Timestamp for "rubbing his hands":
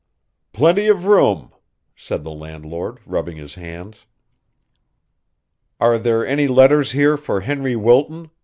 3.05-4.07